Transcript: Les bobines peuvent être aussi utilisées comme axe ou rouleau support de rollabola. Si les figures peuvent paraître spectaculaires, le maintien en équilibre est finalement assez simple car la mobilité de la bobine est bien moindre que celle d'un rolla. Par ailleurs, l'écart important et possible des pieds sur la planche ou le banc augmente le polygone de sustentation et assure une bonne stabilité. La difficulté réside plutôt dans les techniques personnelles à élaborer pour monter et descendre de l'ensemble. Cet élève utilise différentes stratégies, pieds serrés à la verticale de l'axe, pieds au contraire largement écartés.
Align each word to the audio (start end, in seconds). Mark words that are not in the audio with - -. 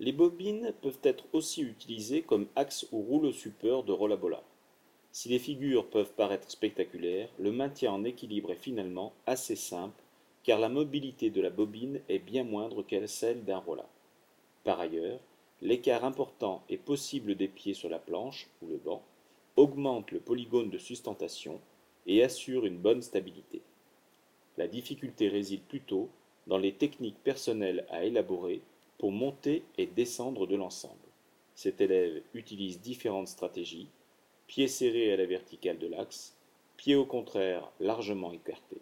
Les 0.00 0.12
bobines 0.12 0.72
peuvent 0.80 0.98
être 1.02 1.26
aussi 1.34 1.60
utilisées 1.60 2.22
comme 2.22 2.46
axe 2.56 2.86
ou 2.90 3.02
rouleau 3.02 3.32
support 3.32 3.84
de 3.84 3.92
rollabola. 3.92 4.42
Si 5.12 5.28
les 5.28 5.38
figures 5.38 5.90
peuvent 5.90 6.14
paraître 6.14 6.50
spectaculaires, 6.50 7.28
le 7.38 7.52
maintien 7.52 7.92
en 7.92 8.04
équilibre 8.04 8.50
est 8.50 8.62
finalement 8.62 9.12
assez 9.26 9.56
simple 9.56 10.02
car 10.42 10.58
la 10.58 10.70
mobilité 10.70 11.28
de 11.28 11.42
la 11.42 11.50
bobine 11.50 12.00
est 12.08 12.18
bien 12.18 12.44
moindre 12.44 12.82
que 12.82 13.06
celle 13.06 13.44
d'un 13.44 13.58
rolla. 13.58 13.86
Par 14.64 14.80
ailleurs, 14.80 15.20
l'écart 15.60 16.06
important 16.06 16.62
et 16.70 16.78
possible 16.78 17.34
des 17.34 17.48
pieds 17.48 17.74
sur 17.74 17.90
la 17.90 17.98
planche 17.98 18.48
ou 18.62 18.68
le 18.68 18.78
banc 18.78 19.02
augmente 19.56 20.12
le 20.12 20.20
polygone 20.20 20.70
de 20.70 20.78
sustentation 20.78 21.60
et 22.06 22.24
assure 22.24 22.64
une 22.64 22.78
bonne 22.78 23.02
stabilité. 23.02 23.60
La 24.56 24.66
difficulté 24.66 25.28
réside 25.28 25.62
plutôt 25.68 26.08
dans 26.46 26.56
les 26.56 26.72
techniques 26.72 27.22
personnelles 27.22 27.84
à 27.90 28.04
élaborer 28.04 28.62
pour 29.00 29.12
monter 29.12 29.64
et 29.78 29.86
descendre 29.86 30.46
de 30.46 30.56
l'ensemble. 30.56 30.94
Cet 31.54 31.80
élève 31.80 32.22
utilise 32.34 32.82
différentes 32.82 33.28
stratégies, 33.28 33.88
pieds 34.46 34.68
serrés 34.68 35.10
à 35.10 35.16
la 35.16 35.24
verticale 35.24 35.78
de 35.78 35.86
l'axe, 35.86 36.36
pieds 36.76 36.96
au 36.96 37.06
contraire 37.06 37.72
largement 37.80 38.30
écartés. 38.30 38.79